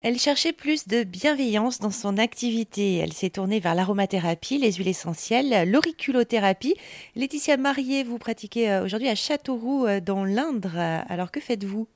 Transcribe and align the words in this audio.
Elle 0.00 0.16
cherchait 0.20 0.52
plus 0.52 0.86
de 0.86 1.02
bienveillance 1.02 1.80
dans 1.80 1.90
son 1.90 2.18
activité. 2.18 2.98
Elle 2.98 3.12
s'est 3.12 3.30
tournée 3.30 3.58
vers 3.58 3.74
l'aromathérapie, 3.74 4.56
les 4.56 4.74
huiles 4.74 4.86
essentielles, 4.86 5.68
l'auriculothérapie. 5.68 6.76
Laetitia 7.16 7.56
Marié, 7.56 8.04
vous 8.04 8.18
pratiquez 8.18 8.70
euh, 8.70 8.84
aujourd'hui 8.84 9.08
à 9.08 9.16
Châteauroux 9.16 9.86
euh, 9.86 9.98
dans 10.00 10.24
l'Indre. 10.24 10.76
Alors 11.08 11.32
que 11.32 11.40
faites-vous? 11.40 11.88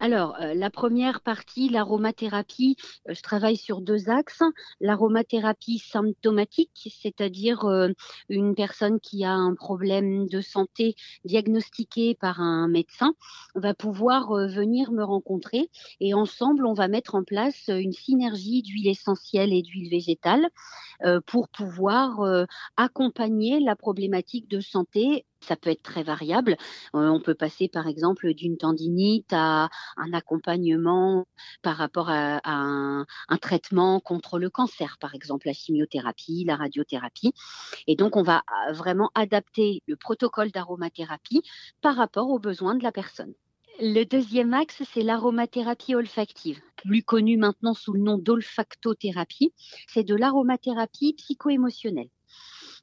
Alors, 0.00 0.36
euh, 0.40 0.54
la 0.54 0.70
première 0.70 1.20
partie, 1.20 1.68
l'aromathérapie, 1.68 2.76
euh, 3.08 3.14
je 3.14 3.22
travaille 3.22 3.56
sur 3.56 3.80
deux 3.80 4.10
axes. 4.10 4.42
L'aromathérapie 4.80 5.78
symptomatique, 5.78 6.88
c'est-à-dire 7.00 7.64
euh, 7.66 7.90
une 8.28 8.54
personne 8.54 8.98
qui 9.00 9.24
a 9.24 9.32
un 9.32 9.54
problème 9.54 10.26
de 10.26 10.40
santé 10.40 10.96
diagnostiqué 11.24 12.14
par 12.14 12.40
un 12.40 12.68
médecin 12.68 13.14
va 13.54 13.74
pouvoir 13.74 14.32
venir 14.32 14.92
me 14.92 15.04
rencontrer 15.04 15.70
et 16.00 16.14
ensemble, 16.14 16.66
on 16.66 16.74
va 16.74 16.88
mettre 16.88 17.14
en 17.14 17.22
place 17.22 17.68
une 17.68 17.92
synergie 17.92 18.62
d'huile 18.62 18.88
essentielle 18.88 19.52
et 19.52 19.62
d'huile 19.62 19.90
végétale 19.90 20.48
pour 21.26 21.48
pouvoir 21.48 22.46
accompagner 22.76 23.60
la 23.60 23.76
problématique 23.76 24.48
de 24.48 24.60
santé 24.60 25.26
ça 25.44 25.56
peut 25.56 25.70
être 25.70 25.82
très 25.82 26.02
variable. 26.02 26.56
Euh, 26.94 27.08
on 27.08 27.20
peut 27.20 27.34
passer 27.34 27.68
par 27.68 27.86
exemple 27.88 28.32
d'une 28.34 28.56
tendinite 28.56 29.32
à 29.32 29.68
un 29.96 30.12
accompagnement 30.12 31.26
par 31.62 31.76
rapport 31.76 32.10
à, 32.10 32.40
un, 32.44 33.06
traitement 33.40 33.98
contre 34.00 34.38
le 34.38 34.50
cancer, 34.50 34.98
par 35.00 35.14
exemple 35.14 35.46
la 35.46 35.52
chimiothérapie, 35.52 36.44
la 36.46 36.56
radiothérapie. 36.56 37.32
Et 37.86 37.96
donc 37.96 38.16
on 38.16 38.22
va 38.22 38.42
euh, 38.68 38.72
vraiment 38.72 39.10
adapter 39.14 39.82
le 39.86 39.96
protocole 39.96 40.50
d'aromathérapie 40.50 41.42
par 41.80 41.96
rapport 41.96 42.30
aux 42.30 42.38
besoins 42.38 42.74
de 42.74 42.82
la 42.82 42.92
personne. 42.92 43.34
Le 43.80 44.04
deuxième 44.04 44.52
axe, 44.52 44.82
c'est 44.92 45.02
l'aromathérapie 45.02 45.94
olfactive, 45.94 46.60
plus 46.76 47.02
connue 47.02 47.38
maintenant 47.38 47.74
sous 47.74 47.94
le 47.94 48.00
nom 48.00 48.18
d'olfactothérapie. 48.18 49.52
C'est 49.88 50.04
de 50.04 50.14
l'aromathérapie 50.14 51.14
psycho-émotionnelle. 51.14 52.10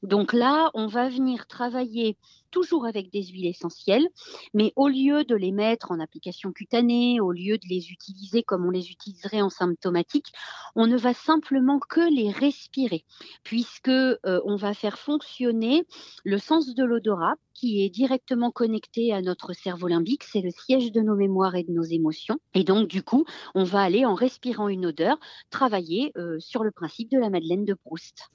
Donc 0.03 0.33
là, 0.33 0.71
on 0.73 0.87
va 0.87 1.09
venir 1.09 1.47
travailler 1.47 2.17
toujours 2.51 2.85
avec 2.85 3.11
des 3.11 3.23
huiles 3.23 3.47
essentielles, 3.47 4.07
mais 4.53 4.73
au 4.75 4.87
lieu 4.87 5.23
de 5.23 5.35
les 5.35 5.51
mettre 5.51 5.91
en 5.91 5.99
application 5.99 6.51
cutanée, 6.51 7.19
au 7.19 7.31
lieu 7.31 7.57
de 7.57 7.67
les 7.67 7.91
utiliser 7.91 8.43
comme 8.43 8.65
on 8.65 8.71
les 8.71 8.91
utiliserait 8.91 9.41
en 9.41 9.49
symptomatique, 9.49 10.27
on 10.75 10.87
ne 10.87 10.97
va 10.97 11.13
simplement 11.13 11.79
que 11.79 12.01
les 12.13 12.31
respirer, 12.31 13.05
puisque 13.43 13.89
euh, 13.89 14.17
on 14.45 14.55
va 14.55 14.73
faire 14.73 14.97
fonctionner 14.97 15.85
le 16.23 16.37
sens 16.37 16.73
de 16.73 16.83
l'odorat 16.83 17.35
qui 17.53 17.83
est 17.83 17.89
directement 17.89 18.51
connecté 18.51 19.13
à 19.13 19.21
notre 19.21 19.53
cerveau 19.53 19.87
limbique, 19.87 20.23
c'est 20.23 20.41
le 20.41 20.51
siège 20.51 20.91
de 20.91 21.01
nos 21.01 21.15
mémoires 21.15 21.55
et 21.55 21.63
de 21.63 21.73
nos 21.73 21.83
émotions. 21.83 22.37
Et 22.53 22.63
donc 22.63 22.87
du 22.87 23.03
coup, 23.03 23.25
on 23.53 23.63
va 23.63 23.81
aller 23.81 24.05
en 24.05 24.13
respirant 24.13 24.69
une 24.69 24.85
odeur 24.85 25.19
travailler 25.49 26.13
euh, 26.17 26.39
sur 26.39 26.63
le 26.63 26.71
principe 26.71 27.11
de 27.11 27.19
la 27.19 27.29
Madeleine 27.29 27.65
de 27.65 27.73
Proust. 27.73 28.29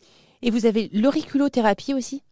Et 0.45 0.50
vous 0.50 0.67
avez 0.67 0.91
l'auriculothérapie 0.92 1.95
aussi? 1.95 2.23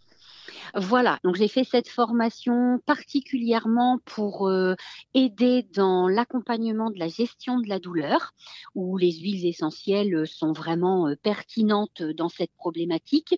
Voilà, 0.74 1.18
donc 1.24 1.36
j'ai 1.36 1.48
fait 1.48 1.64
cette 1.64 1.88
formation 1.88 2.78
particulièrement 2.84 4.00
pour 4.04 4.48
euh, 4.48 4.74
aider 5.14 5.66
dans 5.74 6.08
l'accompagnement 6.08 6.90
de 6.90 6.98
la 6.98 7.08
gestion 7.08 7.58
de 7.58 7.68
la 7.68 7.78
douleur, 7.78 8.32
où 8.74 8.98
les 8.98 9.12
huiles 9.12 9.46
essentielles 9.46 10.26
sont 10.26 10.52
vraiment 10.52 11.08
euh, 11.08 11.14
pertinentes 11.22 12.02
dans 12.02 12.28
cette 12.28 12.52
problématique. 12.52 13.34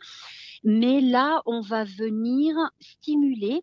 Mais 0.65 1.01
là, 1.01 1.43
on 1.47 1.61
va 1.61 1.85
venir 1.85 2.57
stimuler 2.81 3.63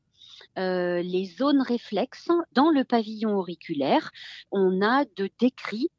euh, 0.57 1.01
les 1.01 1.25
zones 1.25 1.61
réflexes 1.61 2.29
dans 2.53 2.69
le 2.69 2.83
pavillon 2.83 3.35
auriculaire. 3.35 4.11
On 4.51 4.81
a 4.81 5.05
de 5.15 5.29
décrit 5.39 5.89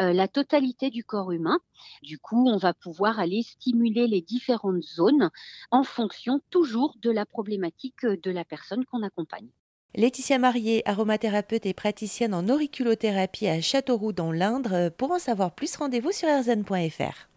euh, 0.00 0.12
la 0.12 0.28
totalité 0.28 0.90
du 0.90 1.04
corps 1.04 1.32
humain. 1.32 1.58
Du 2.02 2.18
coup, 2.18 2.48
on 2.48 2.56
va 2.56 2.74
pouvoir 2.74 3.20
aller 3.20 3.42
stimuler 3.42 4.06
les 4.06 4.20
différentes 4.20 4.82
zones 4.82 5.30
en 5.70 5.84
fonction 5.84 6.40
toujours 6.50 6.96
de 7.00 7.10
la 7.10 7.26
problématique 7.26 8.04
de 8.04 8.30
la 8.30 8.44
personne 8.44 8.84
qu'on 8.84 9.02
accompagne. 9.02 9.48
Laetitia 9.94 10.38
Marié, 10.38 10.86
aromathérapeute 10.86 11.66
et 11.66 11.72
praticienne 11.72 12.34
en 12.34 12.48
auriculothérapie 12.48 13.48
à 13.48 13.60
Châteauroux 13.60 14.12
dans 14.12 14.32
l'Indre. 14.32 14.90
Pour 14.90 15.12
en 15.12 15.18
savoir 15.18 15.54
plus, 15.54 15.76
rendez-vous 15.76 16.12
sur 16.12 16.28
rzn.fr. 16.28 17.28